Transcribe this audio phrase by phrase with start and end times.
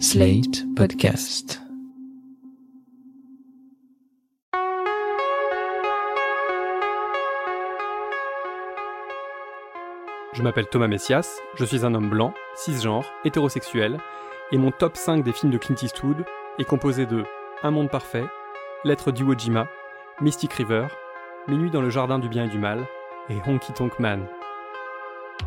[0.00, 1.60] Slate Podcast.
[10.32, 13.98] Je m'appelle Thomas Messias, je suis un homme blanc, cisgenre, hétérosexuel,
[14.50, 16.24] et mon top 5 des films de Clint Eastwood
[16.58, 17.24] est composé de
[17.62, 18.24] Un monde parfait,
[18.84, 19.68] Lettre d'Iwo Jima,
[20.20, 20.88] Mystic River,
[21.46, 22.84] Minuit dans le jardin du bien et du mal,
[23.30, 24.26] et Honky Tonk Man.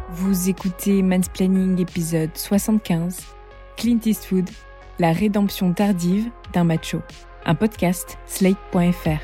[0.10, 3.37] Vous écoutez Mansplaining épisode 75,
[3.78, 4.50] Clint Eastwood,
[4.98, 7.00] la rédemption tardive d'un macho,
[7.46, 9.22] un podcast slate.fr.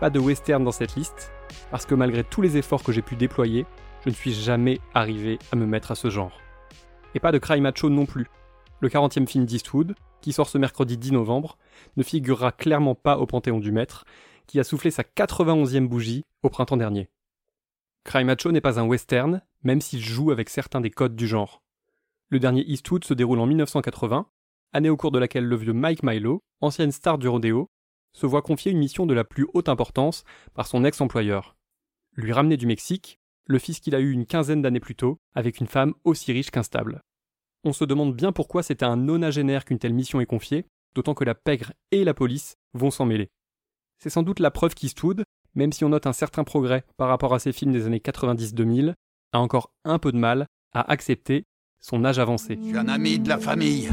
[0.00, 1.30] Pas de western dans cette liste,
[1.70, 3.66] parce que malgré tous les efforts que j'ai pu déployer,
[4.02, 6.40] je ne suis jamais arrivé à me mettre à ce genre.
[7.14, 8.28] Et pas de cry macho non plus.
[8.80, 11.58] Le 40e film d'Eastwood, qui sort ce mercredi 10 novembre,
[11.98, 14.06] ne figurera clairement pas au Panthéon du Maître,
[14.46, 17.10] qui a soufflé sa 91e bougie au printemps dernier.
[18.04, 21.60] Cry Macho n'est pas un western, même s'il joue avec certains des codes du genre.
[22.28, 24.26] Le dernier Eastwood se déroule en 1980,
[24.72, 27.68] année au cours de laquelle le vieux Mike Milo, ancienne star du rodéo,
[28.12, 30.24] se voit confier une mission de la plus haute importance
[30.54, 31.56] par son ex-employeur.
[32.14, 35.60] Lui ramener du Mexique, le fils qu'il a eu une quinzaine d'années plus tôt, avec
[35.60, 37.00] une femme aussi riche qu'instable.
[37.62, 41.14] On se demande bien pourquoi c'est à un nonagénaire qu'une telle mission est confiée, d'autant
[41.14, 43.28] que la pègre et la police vont s'en mêler.
[43.98, 45.24] C'est sans doute la preuve qu'Eastwood,
[45.54, 48.94] même si on note un certain progrès par rapport à ses films des années 90-2000,
[49.32, 51.44] a encore un peu de mal à accepter
[51.80, 52.58] son âge avancé.
[52.60, 53.90] Je suis un ami de la famille.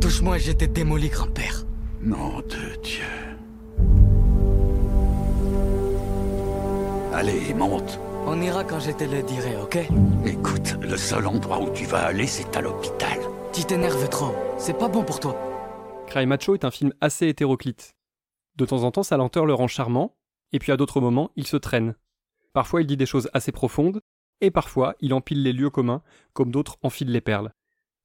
[0.00, 1.64] Touche-moi, j'étais démoli, grand-père.
[2.00, 3.04] Nom de Dieu.
[7.12, 8.00] Allez, monte.
[8.26, 9.78] On ira quand je te le dirai, ok?
[10.26, 13.18] Écoute, le seul endroit où tu vas aller, c'est à l'hôpital.
[13.52, 14.34] Tu t'énerves trop.
[14.58, 15.36] C'est pas bon pour toi.
[16.06, 17.94] Cry Macho est un film assez hétéroclite.
[18.56, 20.14] De temps en temps, sa lenteur le rend charmant,
[20.52, 21.94] et puis à d'autres moments, il se traîne.
[22.52, 24.00] Parfois, il dit des choses assez profondes,
[24.42, 26.02] et parfois, il empile les lieux communs,
[26.34, 27.52] comme d'autres enfilent les perles.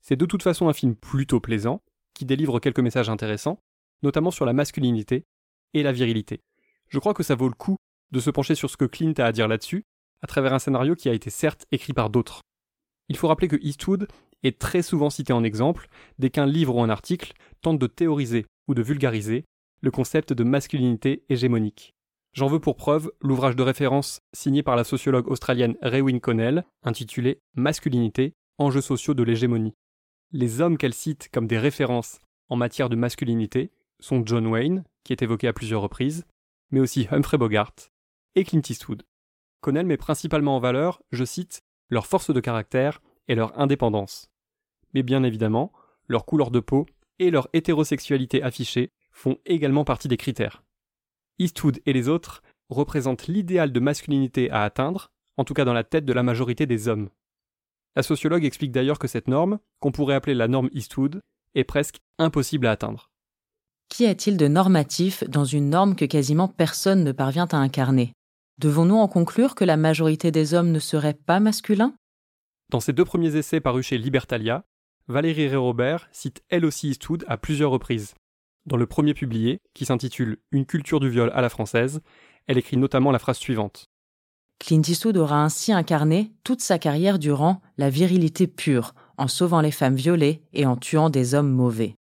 [0.02, 1.82] C'est de toute façon un film plutôt plaisant,
[2.14, 3.60] qui délivre quelques messages intéressants,
[4.04, 5.26] notamment sur la masculinité
[5.74, 6.42] et la virilité.
[6.88, 7.76] Je crois que ça vaut le coup
[8.12, 9.84] de se pencher sur ce que Clint a à dire là-dessus,
[10.22, 12.42] à travers un scénario qui a été certes écrit par d'autres.
[13.10, 14.08] Il faut rappeler que Eastwood
[14.44, 15.88] est très souvent cité en exemple
[16.20, 19.46] dès qu'un livre ou un article tente de théoriser ou de vulgariser
[19.82, 21.97] le concept de masculinité hégémonique.
[22.38, 27.42] J'en veux pour preuve l'ouvrage de référence signé par la sociologue australienne Rewin Connell, intitulé
[27.56, 29.74] Masculinité, enjeux sociaux de l'hégémonie.
[30.32, 35.14] Les hommes qu'elle cite comme des références en matière de masculinité sont John Wayne, qui
[35.14, 36.28] est évoqué à plusieurs reprises,
[36.70, 37.74] mais aussi Humphrey Bogart
[38.36, 39.02] et Clint Eastwood.
[39.62, 44.30] Connell met principalement en valeur, je cite, leur force de caractère et leur indépendance.
[44.94, 45.72] Mais bien évidemment,
[46.08, 46.86] leur couleur de peau
[47.18, 50.62] et leur hétérosexualité affichée font également partie des critères.
[51.40, 55.84] Eastwood et les autres représentent l'idéal de masculinité à atteindre, en tout cas dans la
[55.84, 57.10] tête de la majorité des hommes.
[57.96, 61.22] La sociologue explique d'ailleurs que cette norme, qu'on pourrait appeler la norme Eastwood,
[61.56, 63.10] est presque impossible à atteindre.
[63.90, 68.14] Qu'y a-t-il de normatif dans une norme que quasiment personne ne parvient à incarner?
[68.60, 71.94] Devons-nous en conclure que la majorité des hommes ne seraient pas masculins?
[72.70, 74.66] Dans ses deux premiers essais parus chez Libertalia,
[75.08, 78.14] Valérie Ré-Robert cite elle aussi Eastwood à plusieurs reprises.
[78.68, 82.02] Dans le premier publié, qui s'intitule Une culture du viol à la française,
[82.48, 83.86] elle écrit notamment la phrase suivante.
[84.60, 89.72] Clint Eastwood aura ainsi incarné toute sa carrière durant la virilité pure, en sauvant les
[89.72, 91.96] femmes violées et en tuant des hommes mauvais.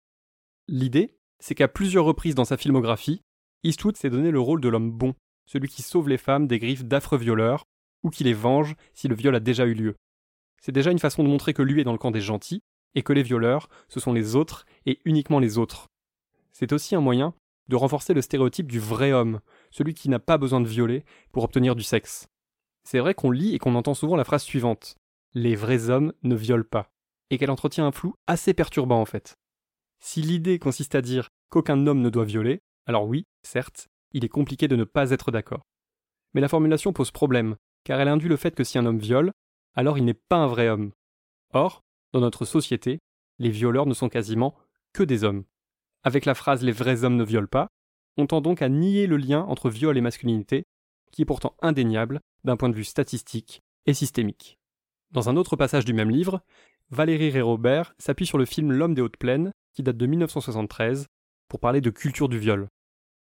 [0.67, 3.21] L'idée, c'est qu'à plusieurs reprises dans sa filmographie,
[3.63, 5.15] Eastwood s'est donné le rôle de l'homme bon,
[5.45, 7.65] celui qui sauve les femmes des griffes d'affreux violeurs,
[8.05, 9.97] ou qui les venge si le viol a déjà eu lieu.
[10.63, 12.63] C'est déjà une façon de montrer que lui est dans le camp des gentils,
[12.95, 15.89] et que les violeurs, ce sont les autres, et uniquement les autres.
[16.55, 17.35] C'est aussi un moyen
[17.69, 21.43] de renforcer le stéréotype du vrai homme, celui qui n'a pas besoin de violer pour
[21.45, 22.29] obtenir du sexe.
[22.85, 24.97] C'est vrai qu'on lit et qu'on entend souvent la phrase suivante
[25.35, 26.91] Les vrais hommes ne violent pas,
[27.31, 29.35] et qu'elle entretient un flou assez perturbant en fait.
[30.01, 34.29] Si l'idée consiste à dire qu'aucun homme ne doit violer, alors oui, certes, il est
[34.29, 35.63] compliqué de ne pas être d'accord.
[36.35, 39.33] Mais la formulation pose problème, car elle induit le fait que si un homme viole,
[39.75, 40.93] alors il n'est pas un vrai homme.
[41.53, 41.83] Or,
[42.13, 43.01] dans notre société,
[43.39, 44.55] les violeurs ne sont quasiment
[44.93, 45.45] que des hommes.
[46.05, 47.69] Avec la phrase Les vrais hommes ne violent pas,
[48.17, 50.65] on tend donc à nier le lien entre viol et masculinité,
[51.11, 54.59] qui est pourtant indéniable d'un point de vue statistique et systémique.
[55.11, 56.43] Dans un autre passage du même livre,
[56.91, 61.07] Valérie Ré-Robert s'appuie sur le film L'homme des hautes plaines, qui date de 1973,
[61.49, 62.69] pour parler de culture du viol.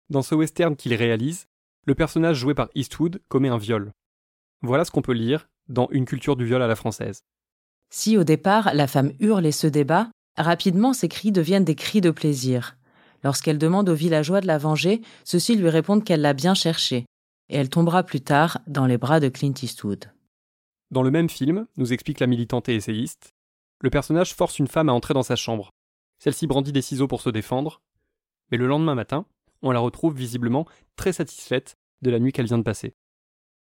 [0.09, 1.47] Dans ce western qu'il réalise,
[1.85, 3.93] le personnage joué par Eastwood commet un viol.
[4.63, 7.23] Voilà ce qu'on peut lire dans Une culture du viol à la française.
[7.91, 12.01] Si au départ la femme hurle et se débat, rapidement ses cris deviennent des cris
[12.01, 12.77] de plaisir.
[13.25, 17.07] Lorsqu'elle demande aux villageois de la venger, ceux-ci lui répondent qu'elle l'a bien cherché,
[17.49, 20.13] et elle tombera plus tard dans les bras de Clint Eastwood.
[20.91, 23.31] Dans le même film, nous explique la militante et essayiste,
[23.81, 25.73] Le personnage force une femme à entrer dans sa chambre.
[26.21, 27.83] Celle-ci brandit des ciseaux pour se défendre,
[28.51, 29.27] mais le lendemain matin,
[29.63, 32.95] on la retrouve visiblement très satisfaite de la nuit qu'elle vient de passer.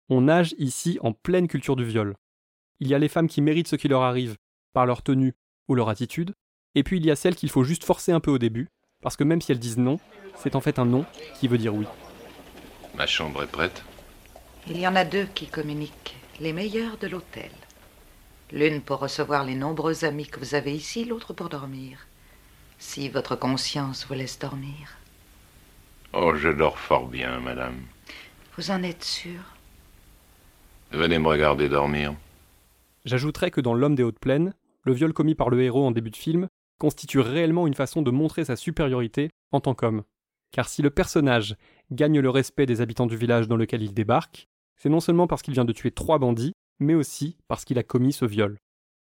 [0.08, 2.14] On nage ici en pleine culture du viol.
[2.80, 4.36] Il y a les femmes qui méritent ce qui leur arrive
[4.72, 5.34] par leur tenue
[5.69, 6.34] ou leur attitude,
[6.76, 8.69] et puis il y a celles qu'il faut juste forcer un peu au début,
[9.02, 9.99] parce que même si elles disent non,
[10.37, 11.06] c'est en fait un non
[11.40, 11.87] qui veut dire oui.
[12.94, 13.82] Ma chambre est prête
[14.69, 17.50] Il y en a deux qui communiquent, les meilleurs de l'hôtel.
[18.52, 22.06] L'une pour recevoir les nombreux amis que vous avez ici, l'autre pour dormir.
[22.79, 24.99] Si votre conscience vous laisse dormir.
[26.12, 27.81] Oh, je dors fort bien, madame.
[28.56, 29.40] Vous en êtes sûr?
[30.93, 32.14] Venez me regarder dormir.
[33.06, 34.52] J'ajouterais que dans L'homme des hautes plaines,
[34.82, 38.11] le viol commis par le héros en début de film constitue réellement une façon de
[38.11, 40.05] montrer sa supériorité en tant qu'homme.
[40.52, 41.56] Car si le personnage
[41.90, 44.46] gagne le respect des habitants du village dans lequel il débarque,
[44.76, 47.82] c'est non seulement parce qu'il vient de tuer trois bandits, mais aussi parce qu'il a
[47.82, 48.58] commis ce viol.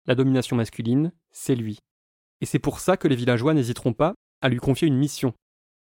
[0.07, 1.79] La domination masculine, c'est lui.
[2.41, 5.35] Et c'est pour ça que les villageois n'hésiteront pas à lui confier une mission.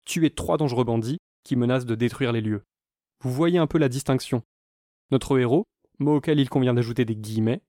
[0.06, 2.64] Tuer trois dangereux bandits qui menacent de détruire les lieux.
[3.24, 4.44] Vous voyez un peu la distinction.
[5.12, 5.66] Notre héros,
[6.00, 7.62] mot auquel il convient d'ajouter des guillemets,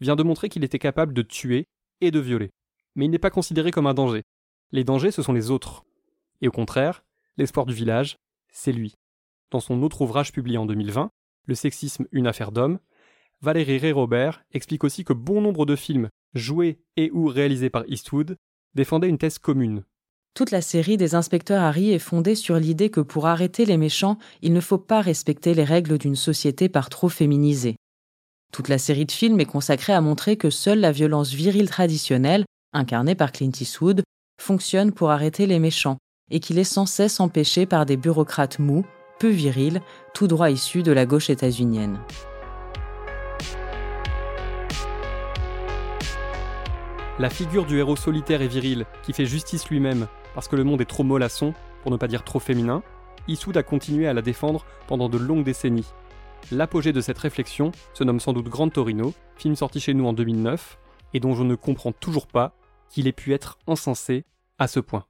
[0.00, 1.66] vient de montrer qu'il était capable de tuer
[2.00, 2.50] et de violer.
[2.94, 4.22] Mais il n'est pas considéré comme un danger.
[4.70, 5.84] Les dangers, ce sont les autres.
[6.40, 7.04] Et au contraire,
[7.36, 8.18] l'espoir du village,
[8.52, 8.94] c'est lui.
[9.50, 11.10] Dans son autre ouvrage publié en 2020,
[11.46, 12.78] Le sexisme, une affaire d'homme,
[13.40, 18.36] Valérie Ray-Robert explique aussi que bon nombre de films joués et ou réalisés par Eastwood
[18.74, 19.82] défendaient une thèse commune.
[20.34, 24.18] Toute la série des inspecteurs Harry est fondée sur l'idée que pour arrêter les méchants,
[24.40, 27.76] il ne faut pas respecter les règles d'une société par trop féminisée.
[28.52, 32.44] Toute la série de films est consacrée à montrer que seule la violence virile traditionnelle,
[32.72, 34.02] incarnée par Clint Eastwood,
[34.40, 35.98] fonctionne pour arrêter les méchants,
[36.30, 38.84] et qu'il est sans cesse empêché par des bureaucrates mous,
[39.18, 39.80] peu virils,
[40.14, 42.00] tout droit issus de la gauche états-unienne.
[47.18, 50.80] La figure du héros solitaire et viril qui fait justice lui-même parce que le monde
[50.80, 52.82] est trop mollasson, pour ne pas dire trop féminin,
[53.28, 55.92] Eastwood a continué à la défendre pendant de longues décennies.
[56.50, 60.12] L'apogée de cette réflexion se nomme sans doute Grand Torino, film sorti chez nous en
[60.12, 60.78] 2009,
[61.14, 62.54] et dont je ne comprends toujours pas
[62.92, 64.24] qu'il ait pu être encensé
[64.58, 65.06] à ce point.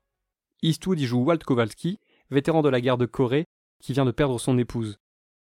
[0.62, 1.98] Eastwood y joue Walt Kowalski,
[2.30, 3.44] vétéran de la guerre de Corée,
[3.80, 4.98] qui vient de perdre son épouse.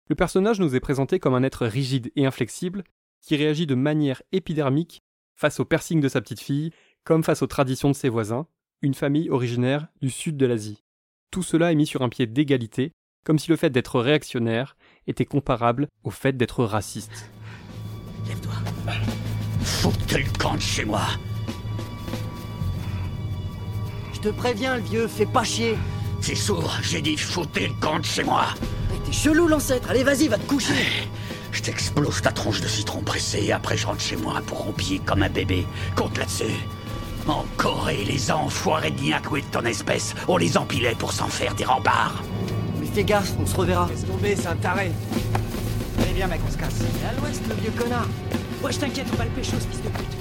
[0.08, 2.84] Le personnage nous est présenté comme un être rigide et inflexible,
[3.20, 5.02] qui réagit de manière épidermique
[5.36, 6.72] face au piercing de sa petite fille,
[7.04, 8.46] comme face aux traditions de ses voisins,
[8.80, 10.82] une famille originaire du sud de l'Asie.
[11.30, 12.92] Tout cela est mis sur un pied d'égalité,
[13.24, 14.76] comme si le fait d'être réactionnaire
[15.06, 17.30] était comparable au fait d'être raciste.
[18.26, 18.54] Lève-toi.
[19.60, 21.06] Foutez le camp de chez moi
[24.22, 25.76] te préviens, le vieux, fais pas chier.
[26.20, 28.46] C'est sourd, j'ai dit foutez le camp de chez moi
[29.04, 29.90] T'es chelou, l'ancêtre.
[29.90, 31.08] Allez, vas-y, va te coucher.
[31.50, 35.00] Je t'explose ta tronche de citron pressé et après je rentre chez moi pour roupiller
[35.00, 35.66] comme un bébé.
[35.96, 36.54] Compte là-dessus.
[37.26, 41.54] En Corée, les enfoirés de Nyakwe de ton espèce, on les empilait pour s'en faire
[41.56, 42.22] des remparts.
[42.80, 43.88] Mais fais gaffe, on se reverra.
[43.88, 44.92] Laisse tomber, c'est un taré.
[45.98, 46.80] Allez, viens, mec, on se casse.
[46.80, 48.06] Et à l'ouest, le vieux connard.
[48.62, 50.16] Ouais, je t'inquiète, on va le pécho, ce fils de pute.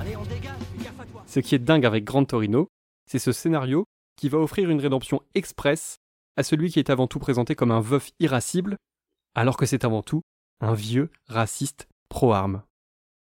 [0.00, 1.22] Allez, on dégage, fais gaffe à toi.
[1.26, 2.70] Ce qui est dingue avec Grand Torino,
[3.06, 3.84] c'est ce scénario
[4.16, 5.98] qui va offrir une rédemption express
[6.36, 8.76] à celui qui est avant tout présenté comme un veuf irascible,
[9.34, 10.22] alors que c'est avant tout
[10.60, 12.62] un vieux raciste pro-armes.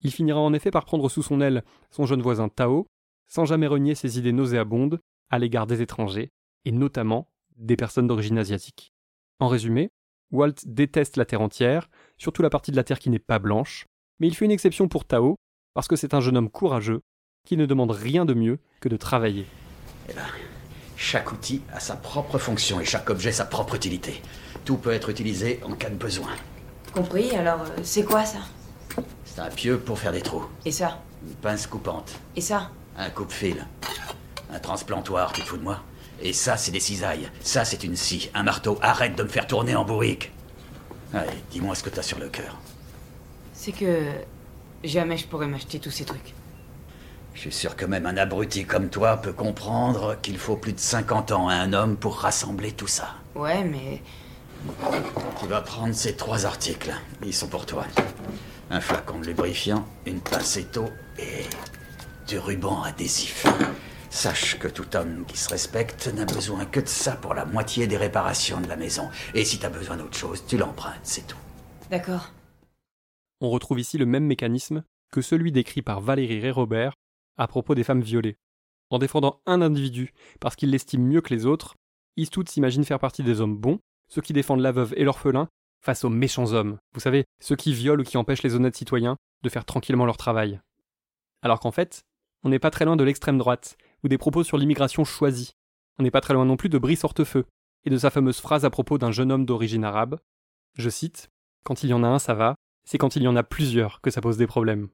[0.03, 2.87] Il finira en effet par prendre sous son aile son jeune voisin Tao,
[3.29, 5.01] sans jamais renier ses idées nauséabondes
[5.31, 6.31] à l'égard des étrangers,
[6.65, 8.93] et notamment des personnes d'origine asiatique.
[9.39, 9.91] En résumé,
[10.33, 11.89] Walt déteste la Terre entière,
[12.19, 13.87] surtout la partie de la Terre qui n'est pas blanche,
[14.19, 15.37] mais il fait une exception pour Tao,
[15.75, 17.01] parce que c'est un jeune homme courageux,
[17.47, 19.47] qui ne demande rien de mieux que de travailler.
[20.11, 20.23] Eh ben,
[20.97, 24.21] chaque outil a sa propre fonction et chaque objet sa propre utilité.
[24.65, 26.31] Tout peut être utilisé en cas de besoin.
[26.93, 28.39] Compris, alors euh, c'est quoi ça?
[29.25, 31.01] C'est un pieu pour faire des trous, Et ça?
[31.27, 32.71] Une pince coupante, Et ça?
[32.99, 33.65] Un coupe-fil,
[34.53, 35.81] un transplantoir, tu te fous de moi
[36.21, 37.31] Et ça, c'est des cisailles.
[37.41, 38.79] Ça, c'est une scie, un marteau.
[38.83, 40.33] Arrête de me faire tourner en bourrique.
[41.15, 42.59] Allez, dis-moi ce que t'as sur le cœur.
[43.55, 44.11] C'est que
[44.83, 46.35] jamais je pourrais m'acheter tous ces trucs.
[47.35, 50.79] Je suis sûr que même un abruti comme toi peut comprendre qu'il faut plus de
[50.81, 53.15] 50 ans à un homme pour rassembler tout ça.
[53.35, 54.03] Ouais, mais
[55.41, 56.93] Tu vas prendre ces trois articles.
[57.25, 57.85] Ils sont pour toi.
[58.71, 60.85] Un flacon de lubrifiant, une pincetto
[61.19, 61.45] et
[62.29, 63.47] du ruban adhésif.
[64.11, 67.87] Sache que tout homme qui se respecte n'a besoin que de ça pour la moitié
[67.87, 69.09] des réparations de la maison.
[69.35, 71.37] Et si t'as besoin d'autre chose, tu l'empruntes, c'est tout.
[71.91, 72.33] d'accord.
[73.41, 76.93] On retrouve ici le même mécanisme que celui décrit par Valérie Ray-Robert
[77.37, 78.37] à propos des femmes violées.
[78.91, 81.77] En défendant un individu parce qu'il l'estime mieux que les autres,
[82.17, 85.49] Eastwood s'imagine faire partie des hommes bons, ceux qui défendent la veuve et l'orphelin,
[85.81, 89.17] face aux méchants hommes, vous savez, ceux qui violent ou qui empêchent les honnêtes citoyens
[89.43, 90.61] de faire tranquillement leur travail.
[91.43, 92.03] Alors qu'en fait,
[92.43, 95.53] On n'est pas très loin de l'extrême droite, ou des propos sur l'immigration choisie.
[95.99, 97.45] On n'est pas très loin non plus de Brice Hortefeux,
[97.85, 100.19] et de sa fameuse phrase à propos d'un jeune homme d'origine arabe.
[100.75, 101.29] Je cite
[101.65, 104.01] Quand il y en a un, ça va, c'est quand il y en a plusieurs
[104.01, 104.89] que ça pose des problèmes.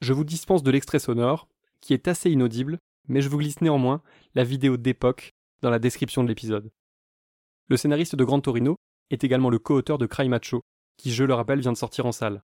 [0.00, 1.46] Je vous dispense de l'extrait sonore,
[1.80, 4.02] qui est assez inaudible, mais je vous glisse néanmoins
[4.34, 5.30] la vidéo d'époque
[5.62, 6.70] dans la description de l'épisode.
[7.68, 8.76] Le scénariste de Grand Torino
[9.10, 10.60] est également le co-auteur de Cry Macho,
[10.96, 12.42] qui, je le rappelle, vient de sortir en salle.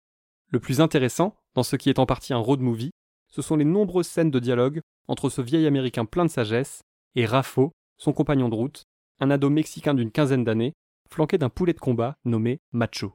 [0.51, 2.91] Le plus intéressant, dans ce qui est en partie un road movie,
[3.31, 6.81] ce sont les nombreuses scènes de dialogue entre ce vieil américain plein de sagesse
[7.15, 8.83] et Rafo, son compagnon de route,
[9.19, 10.73] un ado mexicain d'une quinzaine d'années,
[11.09, 13.13] flanqué d'un poulet de combat nommé Macho.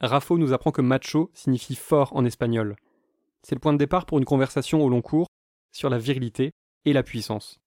[0.00, 2.76] Rafo nous apprend que macho signifie fort en espagnol.
[3.42, 5.26] C'est le point de départ pour une conversation au long cours
[5.72, 6.52] sur la virilité
[6.84, 7.58] et la puissance.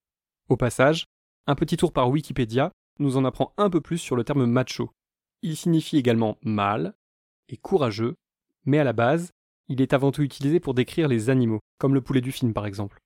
[0.48, 1.06] Au passage,
[1.46, 4.90] un petit tour par Wikipédia nous en apprend un peu plus sur le terme macho.
[5.42, 6.94] Il signifie également mâle
[7.48, 8.14] et courageux,
[8.64, 9.30] mais à la base,
[9.68, 12.66] il est avant tout utilisé pour décrire les animaux, comme le poulet du film par
[12.66, 12.98] exemple.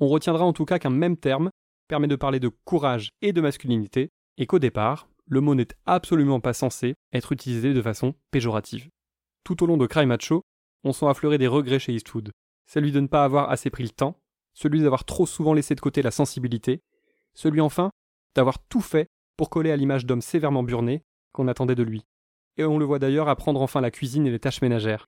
[0.00, 1.50] On retiendra en tout cas qu'un même terme
[1.88, 6.40] permet de parler de courage et de masculinité, et qu'au départ, le mot n'est absolument
[6.40, 8.88] pas censé être utilisé de façon péjorative.
[9.44, 10.42] Tout au long de Cry Macho,
[10.84, 12.30] on sent affleurer des regrets chez Eastwood.
[12.66, 14.18] Celui de ne pas avoir assez pris le temps,
[14.54, 16.80] celui d'avoir trop souvent laissé de côté la sensibilité,
[17.34, 17.90] celui enfin
[18.34, 22.04] d'avoir tout fait pour coller à l'image d'homme sévèrement burné qu'on attendait de lui.
[22.56, 25.06] Et on le voit d'ailleurs apprendre enfin la cuisine et les tâches ménagères.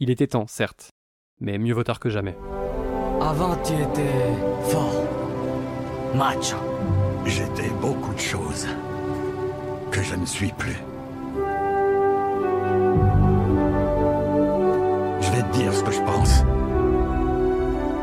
[0.00, 0.90] Il était temps, certes,
[1.40, 2.36] mais mieux vaut tard que jamais.
[3.20, 5.06] Avant, tu étais fort.
[6.14, 6.56] Macho.
[7.26, 8.66] J'étais beaucoup de choses
[9.92, 10.76] que je ne suis plus.
[15.20, 16.42] Je vais te dire ce que je pense.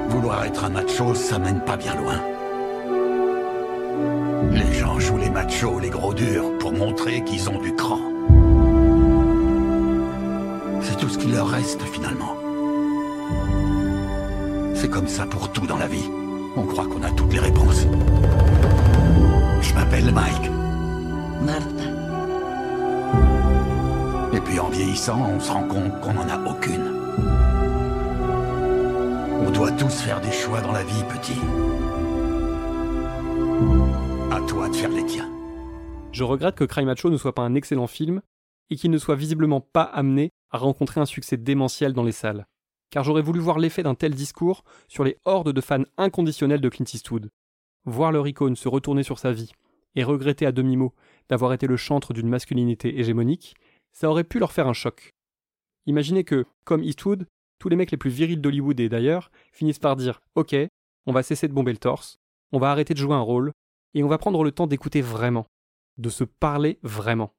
[0.10, 2.22] Vouloir être un macho, ça mène pas bien loin.
[4.52, 8.00] Les gens jouent les machos, les gros durs, pour montrer qu'ils ont du cran.
[10.82, 12.36] C'est tout ce qui leur reste finalement.
[14.74, 16.10] C'est comme ça pour tout dans la vie.
[16.56, 17.86] On croit qu'on a toutes les réponses.
[19.62, 20.52] Je m'appelle Mike.
[21.42, 21.84] Martha.
[24.34, 26.94] Et puis en vieillissant, on se rend compte qu'on n'en a aucune.
[29.48, 31.40] On doit tous faire des choix dans la vie, petit.
[34.30, 35.32] À toi de faire les tiens.
[36.12, 38.22] Je regrette que Cry Macho ne soit pas un excellent film
[38.70, 42.46] et qu'il ne soit visiblement pas amené à rencontrer un succès démentiel dans les salles.
[42.90, 46.68] Car j'aurais voulu voir l'effet d'un tel discours sur les hordes de fans inconditionnels de
[46.68, 47.30] Clint Eastwood.
[47.86, 49.54] Voir leur icône se retourner sur sa vie
[49.96, 50.94] et regretter à demi-mot
[51.30, 53.56] d'avoir été le chantre d'une masculinité hégémonique,
[53.94, 55.14] ça aurait pu leur faire un choc.
[55.86, 57.28] Imaginez que, comme Eastwood,
[57.60, 60.56] tous les mecs les plus virils d'Hollywood et d'ailleurs finissent par dire Ok,
[61.06, 62.20] on va cesser de bomber le torse,
[62.52, 63.52] on va arrêter de jouer un rôle,
[63.94, 65.48] et on va prendre le temps d'écouter vraiment,
[65.98, 67.34] de se parler vraiment.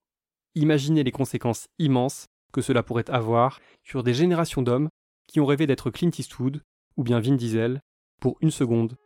[0.54, 4.88] Imaginez les conséquences immenses que cela pourrait avoir sur des générations d'hommes
[5.26, 6.62] qui ont rêvé d'être Clint Eastwood
[6.96, 7.80] ou bien Vin Diesel
[8.20, 8.96] pour une seconde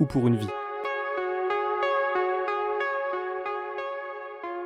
[0.00, 0.63] ou pour une vie.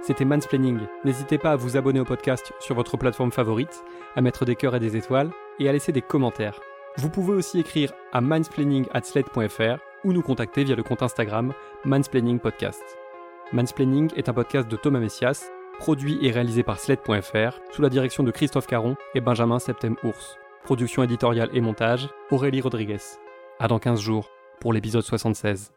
[0.08, 0.78] C'était Mansplaining.
[1.04, 3.84] N'hésitez pas à vous abonner au podcast sur votre plateforme favorite,
[4.16, 6.58] à mettre des cœurs et des étoiles et à laisser des commentaires.
[6.96, 11.52] Vous pouvez aussi écrire à mansplaining@slate.fr ou nous contacter via le compte Instagram
[11.84, 12.82] Mansplaining Podcast.
[13.52, 18.22] Mansplaining est un podcast de Thomas Messias, produit et réalisé par Slate.fr sous la direction
[18.22, 20.38] de Christophe Caron et Benjamin Septem-Ours.
[20.64, 23.18] Production éditoriale et montage, Aurélie Rodriguez.
[23.58, 25.70] À dans 15 jours pour l'épisode 76.